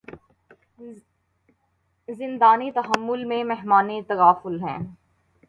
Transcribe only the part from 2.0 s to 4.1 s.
زندانِ تحمل میں مہمانِ